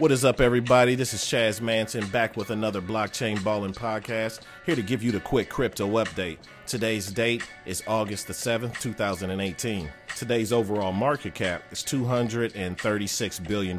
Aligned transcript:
What 0.00 0.10
is 0.12 0.24
up, 0.24 0.40
everybody? 0.40 0.94
This 0.94 1.12
is 1.12 1.20
Chaz 1.20 1.60
Manson 1.60 2.06
back 2.06 2.34
with 2.34 2.48
another 2.48 2.80
Blockchain 2.80 3.44
Balling 3.44 3.74
podcast. 3.74 4.40
Here 4.64 4.74
to 4.74 4.80
give 4.80 5.02
you 5.02 5.12
the 5.12 5.20
quick 5.20 5.50
crypto 5.50 5.86
update. 6.02 6.38
Today's 6.66 7.12
date 7.12 7.42
is 7.66 7.82
August 7.86 8.26
the 8.26 8.32
7th, 8.32 8.80
2018. 8.80 9.90
Today's 10.16 10.54
overall 10.54 10.92
market 10.92 11.34
cap 11.34 11.64
is 11.70 11.80
$236 11.80 13.46
billion. 13.46 13.78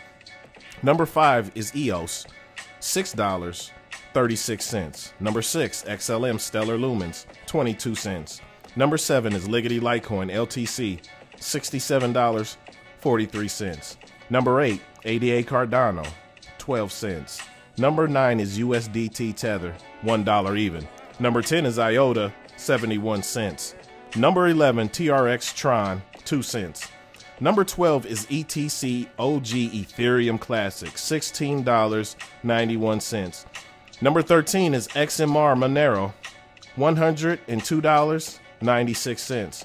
Number 0.83 1.05
five 1.07 1.51
is 1.55 1.75
EOS, 1.77 2.27
$6.36. 2.81 5.13
Number 5.21 5.43
six, 5.43 5.85
XLM 5.85 6.41
Stellar 6.41 6.79
Lumens, 6.79 7.27
22 7.47 7.95
cents. 7.95 8.41
Number 8.75 8.97
seven 8.97 9.35
is 9.35 9.47
Liggity 9.49 9.81
Litecoin, 9.81 10.33
LTC, 10.33 11.03
$67.43. 11.37 13.97
Number 14.31 14.63
eight, 14.63 14.81
ADA 15.05 15.43
Cardano, 15.43 16.09
12 16.59 16.91
cents. 16.91 17.43
Number 17.79 18.07
9 18.07 18.39
is 18.39 18.59
USDT 18.59 19.35
Tether, 19.35 19.75
$1 20.03 20.59
even. 20.59 20.87
Number 21.19 21.41
10 21.41 21.65
is 21.65 21.79
IOTA, 21.79 22.31
71 22.57 23.23
cents. 23.23 23.75
Number 24.15 24.49
11, 24.49 24.91
TRX 24.91 25.57
Tron, 25.57 26.03
2 26.25 26.43
cents. 26.43 26.87
Number 27.41 27.65
12 27.65 28.05
is 28.05 28.27
ETC 28.27 29.09
OG 29.19 29.47
Ethereum 29.73 30.39
Classic, 30.39 30.91
$16.91. 30.91 33.45
Number 34.03 34.21
13 34.21 34.75
is 34.75 34.89
XMR 34.89 35.57
Monero, 35.57 36.13
$102.96. 36.77 39.65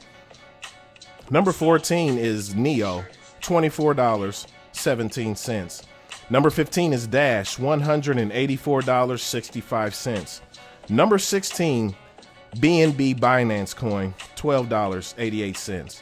Number 1.30 1.52
14 1.52 2.18
is 2.18 2.56
NEO, 2.56 3.04
$24.17. 3.42 5.84
Number 6.30 6.50
15 6.50 6.92
is 6.94 7.08
Dash, 7.08 7.58
$184.65. 7.58 10.42
Number 10.90 11.18
16, 11.18 11.96
BNB 12.56 13.20
Binance 13.20 13.76
Coin, 13.76 14.14
$12.88. 14.36 16.02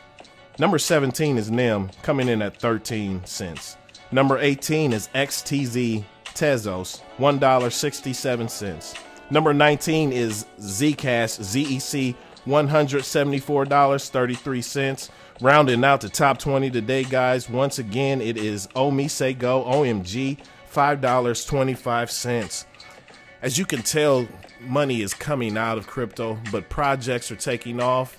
Number 0.58 0.80
17 0.80 1.38
is 1.38 1.52
NEM, 1.52 1.90
coming 2.02 2.30
in 2.30 2.42
at 2.42 2.58
13 2.58 3.26
cents. 3.26 3.76
Number 4.12 4.38
18 4.38 4.94
is 4.94 5.10
XTZ 5.14 6.06
Tezos, 6.26 7.02
$1.67. 7.18 8.96
Number 9.30 9.54
19 9.54 10.12
is 10.12 10.46
Zcash 10.60 11.40
ZEC, 11.40 12.16
$174.33. 12.46 15.10
Rounding 15.42 15.84
out 15.84 16.00
the 16.02 16.10
top 16.10 16.38
20 16.40 16.72
today, 16.72 17.04
guys. 17.04 17.50
Once 17.50 17.78
again, 17.80 18.22
it 18.22 18.38
is 18.38 18.70
oh 18.76 18.90
Omise 18.90 19.38
Go 19.38 19.66
OMG, 19.66 20.38
$5.25. 20.72 22.66
As 23.42 23.58
you 23.58 23.66
can 23.66 23.82
tell, 23.82 24.26
money 24.62 25.02
is 25.02 25.14
coming 25.14 25.58
out 25.58 25.78
of 25.78 25.88
crypto, 25.88 26.40
but 26.52 26.70
projects 26.70 27.30
are 27.32 27.36
taking 27.36 27.82
off. 27.82 28.16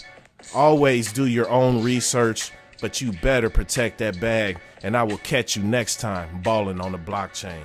Always 0.54 1.12
do 1.12 1.26
your 1.26 1.48
own 1.48 1.82
research, 1.82 2.52
but 2.80 3.00
you 3.00 3.12
better 3.12 3.50
protect 3.50 3.98
that 3.98 4.20
bag. 4.20 4.58
And 4.82 4.96
I 4.96 5.02
will 5.02 5.18
catch 5.18 5.56
you 5.56 5.62
next 5.62 6.00
time 6.00 6.42
balling 6.42 6.80
on 6.80 6.92
the 6.92 6.98
blockchain. 6.98 7.64